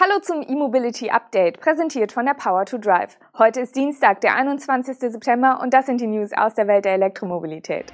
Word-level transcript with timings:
Hallo 0.00 0.20
zum 0.22 0.42
E-Mobility 0.42 1.10
Update, 1.10 1.58
präsentiert 1.58 2.12
von 2.12 2.24
der 2.24 2.34
Power 2.34 2.64
to 2.64 2.78
Drive. 2.78 3.18
Heute 3.36 3.58
ist 3.62 3.74
Dienstag, 3.74 4.20
der 4.20 4.36
21. 4.36 4.96
September 4.96 5.58
und 5.60 5.74
das 5.74 5.86
sind 5.86 6.00
die 6.00 6.06
News 6.06 6.30
aus 6.32 6.54
der 6.54 6.68
Welt 6.68 6.84
der 6.84 6.92
Elektromobilität. 6.92 7.92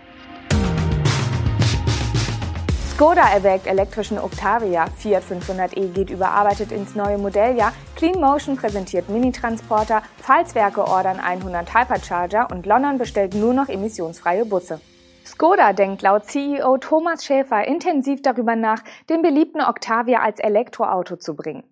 Skoda 2.92 3.26
erwägt 3.32 3.66
elektrischen 3.66 4.18
Octavia, 4.18 4.84
Fiat 4.98 5.22
500e 5.22 5.94
geht 5.94 6.10
überarbeitet 6.10 6.72
ins 6.72 6.94
neue 6.94 7.16
Modelljahr, 7.16 7.72
Clean 7.96 8.20
Motion 8.20 8.58
präsentiert 8.58 9.08
Mini-Transporter, 9.08 10.02
Pfalzwerke 10.18 10.86
ordern 10.86 11.20
100 11.20 11.74
Hypercharger 11.74 12.50
und 12.50 12.66
London 12.66 12.98
bestellt 12.98 13.34
nur 13.34 13.54
noch 13.54 13.70
emissionsfreie 13.70 14.44
Busse. 14.44 14.78
Skoda 15.24 15.72
denkt 15.72 16.02
laut 16.02 16.26
CEO 16.26 16.76
Thomas 16.76 17.24
Schäfer 17.24 17.66
intensiv 17.66 18.20
darüber 18.20 18.56
nach, 18.56 18.84
den 19.08 19.22
beliebten 19.22 19.62
Octavia 19.62 20.18
als 20.18 20.38
Elektroauto 20.38 21.16
zu 21.16 21.34
bringen. 21.34 21.64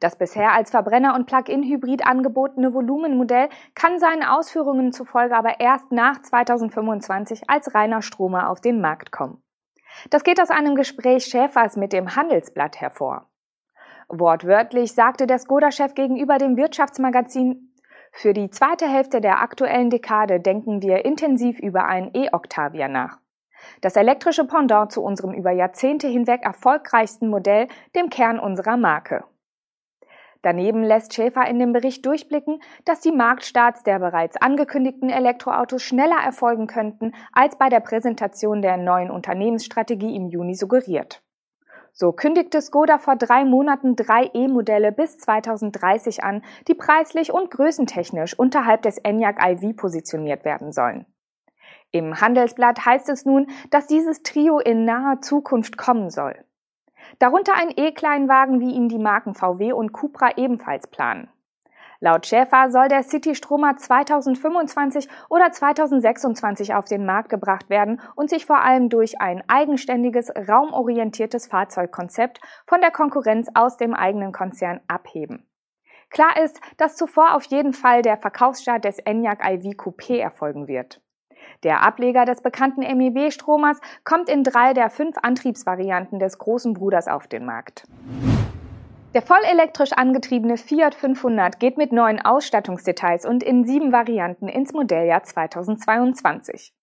Das 0.00 0.16
bisher 0.16 0.52
als 0.52 0.70
Verbrenner- 0.70 1.14
und 1.14 1.26
Plug-in-Hybrid 1.26 2.06
angebotene 2.06 2.74
Volumenmodell 2.74 3.48
kann 3.74 3.98
seinen 3.98 4.22
Ausführungen 4.22 4.92
zufolge 4.92 5.36
aber 5.36 5.60
erst 5.60 5.92
nach 5.92 6.20
2025 6.22 7.48
als 7.48 7.74
reiner 7.74 8.02
Stromer 8.02 8.50
auf 8.50 8.60
den 8.60 8.80
Markt 8.80 9.12
kommen. 9.12 9.42
Das 10.10 10.24
geht 10.24 10.40
aus 10.40 10.50
einem 10.50 10.74
Gespräch 10.74 11.24
Schäfers 11.26 11.76
mit 11.76 11.92
dem 11.92 12.16
Handelsblatt 12.16 12.80
hervor. 12.80 13.28
Wortwörtlich 14.08 14.94
sagte 14.94 15.26
der 15.26 15.38
Skoda-Chef 15.38 15.94
gegenüber 15.94 16.38
dem 16.38 16.56
Wirtschaftsmagazin, 16.56 17.72
für 18.14 18.34
die 18.34 18.50
zweite 18.50 18.86
Hälfte 18.86 19.22
der 19.22 19.40
aktuellen 19.40 19.88
Dekade 19.88 20.38
denken 20.38 20.82
wir 20.82 21.04
intensiv 21.06 21.58
über 21.58 21.86
ein 21.86 22.10
E-Octavia 22.14 22.86
nach. 22.86 23.18
Das 23.80 23.96
elektrische 23.96 24.46
Pendant 24.46 24.92
zu 24.92 25.02
unserem 25.02 25.32
über 25.32 25.50
Jahrzehnte 25.50 26.08
hinweg 26.08 26.42
erfolgreichsten 26.42 27.28
Modell, 27.28 27.68
dem 27.96 28.10
Kern 28.10 28.38
unserer 28.38 28.76
Marke. 28.76 29.24
Daneben 30.42 30.82
lässt 30.82 31.14
Schäfer 31.14 31.46
in 31.46 31.60
dem 31.60 31.72
Bericht 31.72 32.04
durchblicken, 32.04 32.60
dass 32.84 33.00
die 33.00 33.12
Marktstarts 33.12 33.84
der 33.84 34.00
bereits 34.00 34.36
angekündigten 34.36 35.08
Elektroautos 35.08 35.82
schneller 35.82 36.18
erfolgen 36.24 36.66
könnten, 36.66 37.12
als 37.32 37.56
bei 37.56 37.68
der 37.68 37.80
Präsentation 37.80 38.60
der 38.60 38.76
neuen 38.76 39.10
Unternehmensstrategie 39.10 40.16
im 40.16 40.28
Juni 40.28 40.54
suggeriert. 40.54 41.22
So 41.92 42.10
kündigte 42.12 42.60
Skoda 42.60 42.98
vor 42.98 43.16
drei 43.16 43.44
Monaten 43.44 43.96
drei 43.96 44.30
E-Modelle 44.32 44.92
bis 44.92 45.18
2030 45.18 46.24
an, 46.24 46.42
die 46.66 46.74
preislich 46.74 47.32
und 47.32 47.50
größentechnisch 47.50 48.36
unterhalb 48.36 48.82
des 48.82 48.98
Enyaq 48.98 49.38
iV 49.44 49.76
positioniert 49.76 50.44
werden 50.44 50.72
sollen. 50.72 51.06
Im 51.90 52.20
Handelsblatt 52.20 52.86
heißt 52.86 53.10
es 53.10 53.26
nun, 53.26 53.48
dass 53.70 53.86
dieses 53.86 54.22
Trio 54.22 54.58
in 54.58 54.86
naher 54.86 55.20
Zukunft 55.20 55.76
kommen 55.76 56.08
soll. 56.08 56.34
Darunter 57.18 57.54
ein 57.54 57.72
E-Kleinwagen, 57.76 58.60
wie 58.60 58.72
ihn 58.72 58.88
die 58.88 58.98
Marken 58.98 59.34
VW 59.34 59.72
und 59.72 59.92
Cupra 59.92 60.36
ebenfalls 60.36 60.86
planen. 60.86 61.28
Laut 62.04 62.26
Schäfer 62.26 62.68
soll 62.68 62.88
der 62.88 63.04
City-Stromer 63.04 63.76
2025 63.76 65.08
oder 65.30 65.52
2026 65.52 66.74
auf 66.74 66.86
den 66.86 67.06
Markt 67.06 67.28
gebracht 67.28 67.70
werden 67.70 68.00
und 68.16 68.28
sich 68.28 68.44
vor 68.44 68.60
allem 68.60 68.88
durch 68.88 69.20
ein 69.20 69.44
eigenständiges, 69.46 70.32
raumorientiertes 70.48 71.46
Fahrzeugkonzept 71.46 72.40
von 72.66 72.80
der 72.80 72.90
Konkurrenz 72.90 73.46
aus 73.54 73.76
dem 73.76 73.94
eigenen 73.94 74.32
Konzern 74.32 74.80
abheben. 74.88 75.46
Klar 76.10 76.42
ist, 76.42 76.60
dass 76.76 76.96
zuvor 76.96 77.36
auf 77.36 77.44
jeden 77.44 77.72
Fall 77.72 78.02
der 78.02 78.16
Verkaufsstart 78.16 78.84
des 78.84 78.98
Enyaq 78.98 79.38
iV 79.48 79.76
Coupé 79.76 80.18
erfolgen 80.18 80.66
wird. 80.66 81.00
Der 81.62 81.82
Ableger 81.82 82.24
des 82.24 82.40
bekannten 82.40 82.80
MEB-Stromers 82.80 83.80
kommt 84.04 84.28
in 84.28 84.42
drei 84.42 84.72
der 84.72 84.90
fünf 84.90 85.16
Antriebsvarianten 85.22 86.18
des 86.18 86.38
großen 86.38 86.74
Bruders 86.74 87.08
auf 87.08 87.28
den 87.28 87.46
Markt. 87.46 87.84
Der 89.14 89.22
vollelektrisch 89.22 89.92
angetriebene 89.92 90.56
Fiat 90.56 90.94
500 90.94 91.60
geht 91.60 91.76
mit 91.76 91.92
neuen 91.92 92.20
Ausstattungsdetails 92.24 93.26
und 93.26 93.42
in 93.42 93.64
sieben 93.64 93.92
Varianten 93.92 94.48
ins 94.48 94.72
Modelljahr 94.72 95.22
2022. 95.22 96.74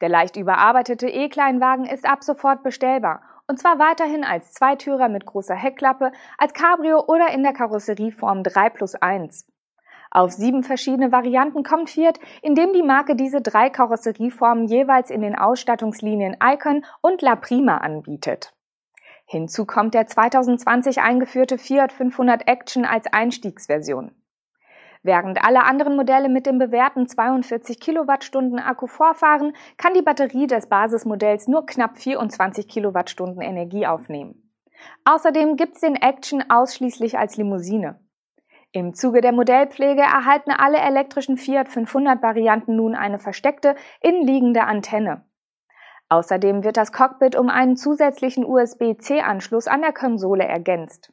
Der 0.00 0.08
leicht 0.08 0.36
überarbeitete 0.36 1.08
E-Kleinwagen 1.08 1.84
ist 1.84 2.08
ab 2.08 2.22
sofort 2.22 2.62
bestellbar 2.62 3.22
und 3.48 3.58
zwar 3.58 3.78
weiterhin 3.78 4.24
als 4.24 4.52
Zweitürer 4.52 5.08
mit 5.08 5.26
großer 5.26 5.54
Heckklappe, 5.54 6.12
als 6.38 6.54
Cabrio 6.54 7.04
oder 7.06 7.32
in 7.32 7.42
der 7.42 7.52
Karosserieform 7.52 8.44
3 8.44 8.70
plus 8.70 8.94
1. 8.94 9.46
Auf 10.14 10.32
sieben 10.32 10.62
verschiedene 10.62 11.10
Varianten 11.10 11.62
kommt 11.62 11.88
Fiat, 11.88 12.20
indem 12.42 12.74
die 12.74 12.82
Marke 12.82 13.16
diese 13.16 13.40
drei 13.40 13.70
Karosserieformen 13.70 14.66
jeweils 14.66 15.08
in 15.08 15.22
den 15.22 15.34
Ausstattungslinien 15.34 16.36
Icon 16.42 16.84
und 17.00 17.22
La 17.22 17.34
Prima 17.34 17.78
anbietet. 17.78 18.52
Hinzu 19.24 19.64
kommt 19.64 19.94
der 19.94 20.06
2020 20.06 21.00
eingeführte 21.00 21.56
Fiat 21.56 21.92
500 21.92 22.46
Action 22.46 22.84
als 22.84 23.06
Einstiegsversion. 23.10 24.14
Während 25.02 25.42
alle 25.42 25.64
anderen 25.64 25.96
Modelle 25.96 26.28
mit 26.28 26.44
dem 26.44 26.58
bewährten 26.58 27.08
42 27.08 27.80
Kilowattstunden 27.80 28.58
Akku 28.58 28.86
vorfahren, 28.86 29.54
kann 29.78 29.94
die 29.94 30.02
Batterie 30.02 30.46
des 30.46 30.66
Basismodells 30.66 31.48
nur 31.48 31.64
knapp 31.64 31.96
24 31.96 32.68
Kilowattstunden 32.68 33.40
Energie 33.40 33.86
aufnehmen. 33.86 34.52
Außerdem 35.06 35.56
gibt's 35.56 35.80
den 35.80 35.96
Action 35.96 36.44
ausschließlich 36.50 37.16
als 37.16 37.38
Limousine. 37.38 37.98
Im 38.74 38.94
Zuge 38.94 39.20
der 39.20 39.32
Modellpflege 39.32 40.00
erhalten 40.00 40.50
alle 40.50 40.78
elektrischen 40.78 41.36
Fiat 41.36 41.68
500 41.68 42.22
Varianten 42.22 42.74
nun 42.74 42.94
eine 42.94 43.18
versteckte, 43.18 43.76
innenliegende 44.00 44.64
Antenne. 44.64 45.26
Außerdem 46.08 46.64
wird 46.64 46.78
das 46.78 46.90
Cockpit 46.90 47.36
um 47.36 47.50
einen 47.50 47.76
zusätzlichen 47.76 48.46
USB-C-Anschluss 48.46 49.66
an 49.66 49.82
der 49.82 49.92
Konsole 49.92 50.44
ergänzt. 50.44 51.12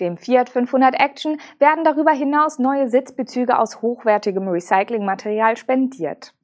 Dem 0.00 0.16
Fiat 0.16 0.48
500 0.48 0.98
Action 0.98 1.38
werden 1.58 1.84
darüber 1.84 2.12
hinaus 2.12 2.58
neue 2.58 2.88
Sitzbezüge 2.88 3.58
aus 3.58 3.82
hochwertigem 3.82 4.48
Recyclingmaterial 4.48 5.58
spendiert. 5.58 6.34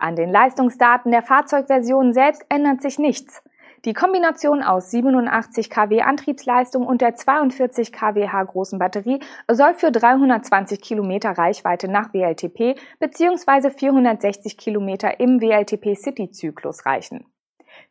An 0.00 0.16
den 0.16 0.30
Leistungsdaten 0.30 1.12
der 1.12 1.22
Fahrzeugversion 1.22 2.12
selbst 2.12 2.44
ändert 2.48 2.82
sich 2.82 2.98
nichts. 2.98 3.40
Die 3.84 3.92
Kombination 3.92 4.62
aus 4.62 4.90
87 4.90 5.70
kW 5.70 6.02
Antriebsleistung 6.02 6.86
und 6.86 7.00
der 7.00 7.14
42 7.14 7.92
kWh 7.92 8.44
großen 8.46 8.78
Batterie 8.78 9.20
soll 9.48 9.74
für 9.74 9.92
320 9.92 10.80
Kilometer 10.80 11.32
Reichweite 11.32 11.88
nach 11.88 12.12
WLTP 12.12 12.78
bzw. 12.98 13.70
460 13.70 14.56
Kilometer 14.56 15.20
im 15.20 15.40
WLTP 15.40 15.94
City-Zyklus 15.94 16.86
reichen. 16.86 17.26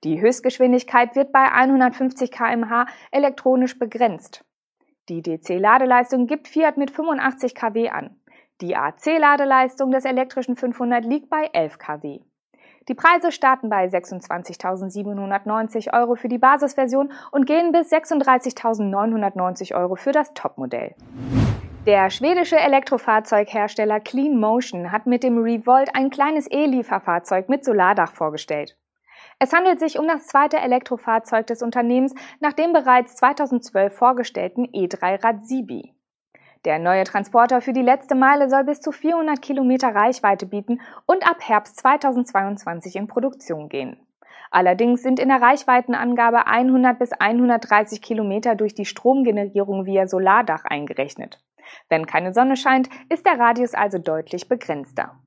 Die 0.04 0.20
Höchstgeschwindigkeit 0.20 1.16
wird 1.16 1.32
bei 1.32 1.52
150 1.52 2.32
kmh 2.32 2.88
elektronisch 3.12 3.78
begrenzt. 3.78 4.44
Die 5.08 5.22
DC-Ladeleistung 5.22 6.26
gibt 6.26 6.48
Fiat 6.48 6.78
mit 6.78 6.90
85 6.90 7.54
kW 7.54 7.90
an. 7.90 8.20
Die 8.62 8.76
AC-Ladeleistung 8.76 9.92
des 9.92 10.06
elektrischen 10.06 10.56
500 10.56 11.06
liegt 11.06 11.30
bei 11.30 11.50
11 11.54 11.78
kW. 11.78 12.22
Die 12.88 12.94
Preise 12.94 13.32
starten 13.32 13.70
bei 13.70 13.88
26.790 13.88 15.92
Euro 15.94 16.14
für 16.14 16.28
die 16.28 16.38
Basisversion 16.38 17.12
und 17.32 17.48
gehen 17.48 17.72
bis 17.72 17.92
36.990 17.92 19.76
Euro 19.76 19.96
für 19.96 20.12
das 20.12 20.36
Topmodell. 20.36 20.94
Der 21.88 22.12
schwedische 22.12 22.58
Elektrofahrzeughersteller 22.58 24.00
Clean 24.02 24.40
Motion 24.40 24.92
hat 24.92 25.08
mit 25.08 25.24
dem 25.24 25.40
Revolt 25.40 25.96
ein 25.96 26.12
kleines 26.12 26.46
E-Lieferfahrzeug 26.50 27.50
mit 27.50 27.66
Solardach 27.66 28.12
vorgestellt. 28.12 28.78
Es 29.40 29.52
handelt 29.52 29.80
sich 29.80 29.98
um 29.98 30.08
das 30.08 30.28
zweite 30.28 30.58
Elektrofahrzeug 30.58 31.48
des 31.48 31.64
Unternehmens 31.64 32.14
nach 32.40 32.54
dem 32.54 32.72
bereits 32.72 33.16
2012 33.16 33.96
vorgestellten 33.96 34.68
E3 34.68 35.24
Rad 35.24 35.48
Sibi. 35.48 35.95
Der 36.66 36.80
neue 36.80 37.04
Transporter 37.04 37.62
für 37.62 37.74
die 37.74 37.84
letzte 37.84 38.16
Meile 38.16 38.50
soll 38.50 38.64
bis 38.64 38.82
zu 38.82 38.92
400 38.92 39.40
Kilometer 39.40 39.94
Reichweite 39.94 40.48
bieten 40.48 40.82
und 41.06 41.28
ab 41.30 41.38
Herbst 41.40 41.78
2022 41.78 42.96
in 42.96 43.08
Produktion 43.08 43.70
gehen. 43.70 43.98
Allerdings 44.50 45.04
sind 45.04 45.20
in 45.20 45.30
der 45.30 45.42
Reichweitenangabe 45.42 46.48
100 46.48 46.98
bis 46.98 47.12
130 47.12 48.02
Kilometer 48.02 48.56
durch 48.56 48.74
die 48.74 48.86
Stromgenerierung 48.86 49.86
via 49.86 50.08
Solardach 50.08 50.66
eingerechnet. 50.66 51.40
Wenn 51.88 52.08
keine 52.08 52.34
Sonne 52.34 52.58
scheint, 52.58 52.90
ist 53.10 53.26
der 53.28 53.40
Radius 53.40 53.76
also 53.76 54.00
deutlich 54.00 54.50
begrenzter. 54.50 55.20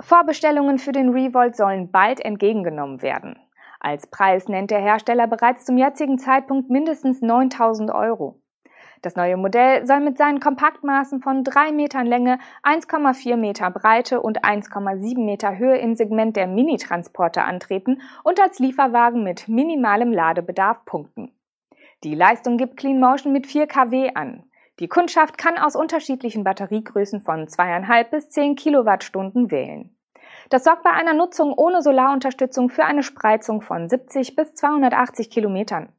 Vorbestellungen 0.00 0.78
für 0.78 0.92
den 0.92 1.10
Revolt 1.10 1.56
sollen 1.56 1.90
bald 1.92 2.20
entgegengenommen 2.20 3.02
werden. 3.02 3.38
Als 3.78 4.06
Preis 4.08 4.48
nennt 4.48 4.70
der 4.70 4.80
Hersteller 4.80 5.26
bereits 5.26 5.64
zum 5.64 5.76
jetzigen 5.76 6.18
Zeitpunkt 6.18 6.70
mindestens 6.70 7.20
9000 7.20 7.92
Euro. 7.92 8.40
Das 9.04 9.16
neue 9.16 9.36
Modell 9.36 9.86
soll 9.86 10.00
mit 10.00 10.16
seinen 10.16 10.40
Kompaktmaßen 10.40 11.20
von 11.20 11.44
3 11.44 11.72
Metern 11.72 12.06
Länge, 12.06 12.38
1,4 12.62 13.36
Meter 13.36 13.70
Breite 13.70 14.22
und 14.22 14.42
1,7 14.46 15.22
Meter 15.22 15.58
Höhe 15.58 15.76
im 15.76 15.94
Segment 15.94 16.36
der 16.36 16.46
Mini-Transporter 16.46 17.44
antreten 17.44 18.00
und 18.22 18.40
als 18.40 18.60
Lieferwagen 18.60 19.22
mit 19.22 19.46
minimalem 19.46 20.10
Ladebedarf 20.10 20.86
punkten. 20.86 21.30
Die 22.02 22.14
Leistung 22.14 22.56
gibt 22.56 22.78
Clean 22.78 22.98
Motion 22.98 23.34
mit 23.34 23.46
4 23.46 23.66
kW 23.66 24.12
an. 24.14 24.44
Die 24.80 24.88
Kundschaft 24.88 25.36
kann 25.36 25.58
aus 25.58 25.76
unterschiedlichen 25.76 26.42
Batteriegrößen 26.42 27.20
von 27.20 27.46
2,5 27.46 28.04
bis 28.04 28.30
10 28.30 28.56
Kilowattstunden 28.56 29.50
wählen. 29.50 29.94
Das 30.48 30.64
sorgt 30.64 30.82
bei 30.82 30.92
einer 30.92 31.12
Nutzung 31.12 31.52
ohne 31.52 31.82
Solarunterstützung 31.82 32.70
für 32.70 32.86
eine 32.86 33.02
Spreizung 33.02 33.60
von 33.60 33.86
70 33.86 34.34
bis 34.34 34.54
280 34.54 35.28
Kilometern. 35.28 35.92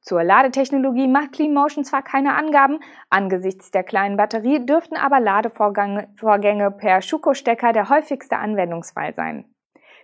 Zur 0.00 0.22
Ladetechnologie 0.22 1.08
macht 1.08 1.32
CleanMotion 1.32 1.84
zwar 1.84 2.02
keine 2.02 2.34
Angaben, 2.34 2.80
angesichts 3.10 3.70
der 3.70 3.82
kleinen 3.82 4.16
Batterie 4.16 4.64
dürften 4.64 4.96
aber 4.96 5.20
Ladevorgänge 5.20 6.70
per 6.70 7.02
Schuko-Stecker 7.02 7.72
der 7.72 7.88
häufigste 7.88 8.38
Anwendungsfall 8.38 9.14
sein. 9.14 9.44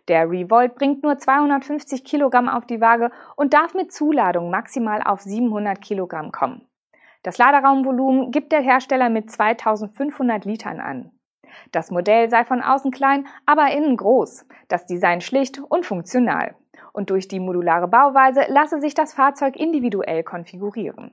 Der 0.09 0.31
Revolt 0.31 0.75
bringt 0.75 1.03
nur 1.03 1.17
250 1.17 2.05
Kilogramm 2.05 2.49
auf 2.49 2.67
die 2.67 2.81
Waage 2.81 3.11
und 3.37 3.55
darf 3.55 3.73
mit 3.75 3.93
Zuladung 3.93 4.51
maximal 4.51 5.03
auf 5.03 5.23
700 5.23 5.81
Kilogramm 5.81 6.31
kommen. 6.31 6.69
Das 7.23 7.39
Laderaumvolumen 7.39 8.31
gibt 8.31 8.53
der 8.53 8.61
Hersteller 8.61 9.09
mit 9.09 9.31
2500 9.31 10.45
Litern 10.45 10.79
an. 10.79 11.11
Das 11.73 11.91
Modell 11.91 12.29
sei 12.29 12.45
von 12.45 12.63
außen 12.63 12.91
klein, 12.91 13.27
aber 13.47 13.71
innen 13.73 13.97
groß, 13.97 14.47
das 14.69 14.85
Design 14.87 15.23
schlicht 15.23 15.59
und 15.59 15.87
funktional. 15.87 16.55
Und 16.95 17.11
durch 17.11 17.27
die 17.27 17.41
modulare 17.41 17.89
Bauweise 17.89 18.45
lasse 18.47 18.79
sich 18.79 18.95
das 18.95 19.15
Fahrzeug 19.15 19.57
individuell 19.57 20.23
konfigurieren. 20.23 21.11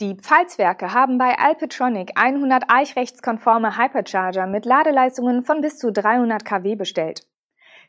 Die 0.00 0.14
Pfalzwerke 0.14 0.94
haben 0.94 1.18
bei 1.18 1.36
Alpetronic 1.36 2.12
100 2.14 2.64
eichrechtskonforme 2.68 3.76
Hypercharger 3.76 4.46
mit 4.46 4.64
Ladeleistungen 4.64 5.42
von 5.42 5.60
bis 5.60 5.76
zu 5.76 5.90
300 5.90 6.44
kW 6.44 6.76
bestellt. 6.76 7.26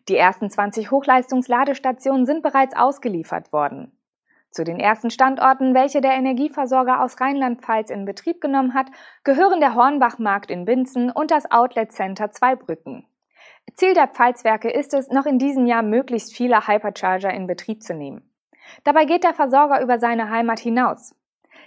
Die 0.09 0.17
ersten 0.17 0.49
20 0.49 0.89
Hochleistungsladestationen 0.89 2.25
sind 2.25 2.41
bereits 2.41 2.75
ausgeliefert 2.75 3.53
worden. 3.53 3.91
Zu 4.49 4.63
den 4.63 4.79
ersten 4.79 5.11
Standorten, 5.11 5.75
welche 5.75 6.01
der 6.01 6.13
Energieversorger 6.13 7.03
aus 7.03 7.21
Rheinland-Pfalz 7.21 7.91
in 7.91 8.05
Betrieb 8.05 8.41
genommen 8.41 8.73
hat, 8.73 8.87
gehören 9.23 9.59
der 9.59 9.75
Hornbachmarkt 9.75 10.49
in 10.49 10.65
Binzen 10.65 11.11
und 11.11 11.29
das 11.29 11.51
Outlet 11.51 11.91
Center 11.91 12.31
Zweibrücken. 12.31 13.05
Ziel 13.75 13.93
der 13.93 14.07
Pfalzwerke 14.07 14.69
ist 14.69 14.93
es, 14.93 15.09
noch 15.09 15.25
in 15.25 15.39
diesem 15.39 15.65
Jahr 15.65 15.83
möglichst 15.83 16.35
viele 16.35 16.67
Hypercharger 16.67 17.33
in 17.33 17.47
Betrieb 17.47 17.83
zu 17.83 17.93
nehmen. 17.93 18.21
Dabei 18.83 19.05
geht 19.05 19.23
der 19.23 19.33
Versorger 19.33 19.81
über 19.81 19.99
seine 19.99 20.29
Heimat 20.29 20.59
hinaus. 20.59 21.15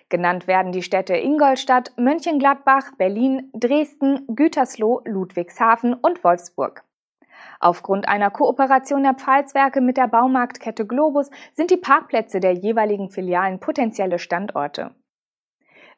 Genannt 0.09 0.47
werden 0.47 0.73
die 0.73 0.83
Städte 0.83 1.17
Ingolstadt, 1.17 1.93
Mönchengladbach, 1.97 2.93
Berlin, 2.97 3.51
Dresden, 3.55 4.25
Gütersloh, 4.29 5.03
Ludwigshafen 5.05 5.95
und 5.95 6.23
Wolfsburg. 6.23 6.85
Aufgrund 7.59 8.09
einer 8.09 8.31
Kooperation 8.31 9.03
der 9.03 9.15
Pfalzwerke 9.15 9.81
mit 9.81 9.97
der 9.97 10.09
Baumarktkette 10.09 10.87
Globus 10.87 11.31
sind 11.55 11.71
die 11.71 11.77
Parkplätze 11.77 12.41
der 12.41 12.53
jeweiligen 12.53 13.11
Filialen 13.11 13.59
potenzielle 13.61 14.19
Standorte. 14.19 14.95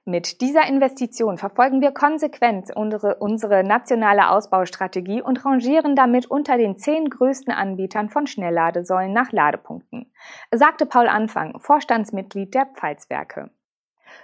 Mit 0.09 0.41
dieser 0.41 0.67
Investition 0.67 1.37
verfolgen 1.37 1.83
wir 1.83 1.93
konsequent 1.93 2.75
unsere, 2.75 3.17
unsere, 3.17 3.63
nationale 3.63 4.31
Ausbaustrategie 4.31 5.21
und 5.21 5.45
rangieren 5.45 5.97
damit 5.97 6.25
unter 6.25 6.57
den 6.57 6.79
zehn 6.79 7.11
größten 7.11 7.53
Anbietern 7.53 8.09
von 8.09 8.27
Schnellladesäulen 8.27 9.13
nach 9.13 9.33
Ladepunkten, 9.33 10.11
sagte 10.51 10.87
Paul 10.87 11.09
Anfang, 11.09 11.59
Vorstandsmitglied 11.59 12.55
der 12.55 12.65
Pfalzwerke. 12.65 13.51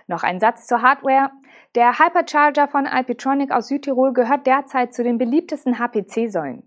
Noch 0.07 0.23
ein 0.23 0.41
Satz 0.41 0.67
zur 0.67 0.81
Hardware. 0.81 1.33
Der 1.75 1.99
Hypercharger 1.99 2.67
von 2.67 2.87
Alpitronic 2.87 3.53
aus 3.53 3.69
Südtirol 3.69 4.15
gehört 4.15 4.47
derzeit 4.47 4.95
zu 4.95 5.03
den 5.03 5.19
beliebtesten 5.19 5.79
HPC-Säulen. 5.79 6.63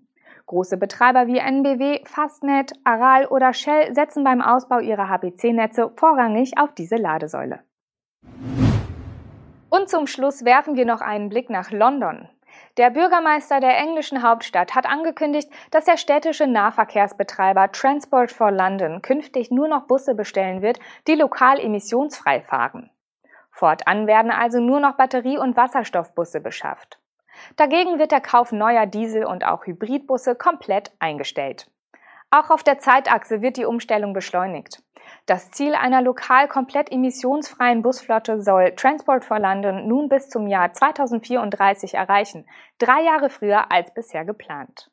Große 0.46 0.78
Betreiber 0.78 1.26
wie 1.26 1.40
NBW, 1.40 2.02
Fastnet, 2.06 2.74
Aral 2.84 3.26
oder 3.26 3.54
Shell 3.54 3.96
setzen 3.96 4.24
beim 4.24 4.44
Ausbau 4.44 4.78
ihrer 4.78 5.10
HPC-Netze 5.10 5.90
vorrangig 5.90 6.60
auf 6.60 6.76
diese 6.76 6.98
Ladesäule. 6.98 7.62
Und 9.70 9.90
zum 9.90 10.08
Schluss 10.08 10.46
werfen 10.46 10.76
wir 10.76 10.86
noch 10.86 11.02
einen 11.02 11.30
Blick 11.30 11.50
nach 11.50 11.72
London. 11.72 12.30
Der 12.78 12.90
Bürgermeister 12.90 13.60
der 13.60 13.78
englischen 13.78 14.24
Hauptstadt 14.24 14.76
hat 14.76 14.86
angekündigt, 14.86 15.50
dass 15.72 15.86
der 15.86 15.98
städtische 15.98 16.48
Nahverkehrsbetreiber 16.48 17.72
Transport 17.72 18.32
for 18.32 18.52
London 18.52 19.02
künftig 19.02 19.52
nur 19.52 19.68
noch 19.68 19.88
Busse 19.88 20.16
bestellen 20.16 20.62
wird, 20.62 20.80
die 21.08 21.16
lokal 21.16 21.60
emissionsfrei 21.60 22.42
fahren. 22.42 22.90
Fortan 23.52 24.08
werden 24.08 24.32
also 24.32 24.60
nur 24.60 24.80
noch 24.80 24.96
Batterie- 24.96 25.40
und 25.40 25.58
Wasserstoffbusse 25.58 26.40
beschafft. 26.40 27.00
Dagegen 27.56 28.00
wird 28.00 28.12
der 28.12 28.22
Kauf 28.22 28.52
neuer 28.52 28.86
Diesel- 28.86 29.26
und 29.26 29.46
auch 29.46 29.66
Hybridbusse 29.66 30.36
komplett 30.36 30.92
eingestellt. 31.00 31.70
Auch 32.30 32.50
auf 32.50 32.64
der 32.64 32.80
Zeitachse 32.80 33.42
wird 33.42 33.58
die 33.58 33.66
Umstellung 33.66 34.14
beschleunigt. 34.14 34.84
Das 35.28 35.52
Ziel 35.52 35.76
einer 35.76 36.02
lokal 36.02 36.48
komplett 36.48 36.90
emissionsfreien 36.90 37.82
Busflotte 37.82 38.42
soll 38.42 38.72
Transport 38.78 39.26
for 39.26 39.40
London 39.40 39.86
nun 39.86 40.08
bis 40.08 40.30
zum 40.30 40.48
Jahr 40.48 40.72
2034 40.72 41.96
erreichen, 41.96 42.46
drei 42.78 43.04
Jahre 43.04 43.30
früher 43.30 43.70
als 43.70 43.94
bisher 43.94 44.24
geplant. 44.24 44.90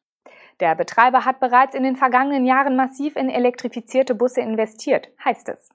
Der 0.58 0.74
Betreiber 0.74 1.24
hat 1.24 1.38
bereits 1.38 1.76
in 1.76 1.84
den 1.84 1.94
vergangenen 1.94 2.44
Jahren 2.44 2.74
massiv 2.74 3.14
in 3.14 3.30
elektrifizierte 3.30 4.16
Busse 4.16 4.40
investiert, 4.40 5.08
heißt 5.24 5.50
es. 5.50 5.68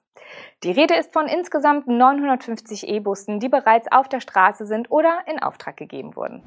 Die 0.62 0.72
Rede 0.72 0.94
ist 0.94 1.14
von 1.14 1.26
insgesamt 1.26 1.88
950 1.88 2.86
E-Bussen, 2.86 3.40
die 3.40 3.48
bereits 3.48 3.90
auf 3.90 4.10
der 4.10 4.20
Straße 4.20 4.66
sind 4.66 4.90
oder 4.90 5.20
in 5.26 5.42
Auftrag 5.42 5.78
gegeben 5.78 6.16
wurden. 6.16 6.42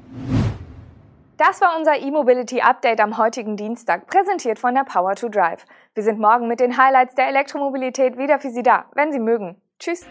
Das 1.36 1.60
war 1.60 1.76
unser 1.76 1.98
E-Mobility 1.98 2.60
Update 2.60 3.00
am 3.00 3.18
heutigen 3.18 3.56
Dienstag, 3.56 4.06
präsentiert 4.06 4.60
von 4.60 4.72
der 4.72 4.84
Power 4.84 5.16
to 5.16 5.28
Drive. 5.28 5.64
Wir 5.92 6.04
sind 6.04 6.20
morgen 6.20 6.46
mit 6.46 6.60
den 6.60 6.76
Highlights 6.76 7.16
der 7.16 7.26
Elektromobilität 7.26 8.16
wieder 8.16 8.38
für 8.38 8.50
Sie 8.50 8.62
da, 8.62 8.84
wenn 8.94 9.10
Sie 9.10 9.18
mögen. 9.18 9.60
Tschüss! 9.80 10.06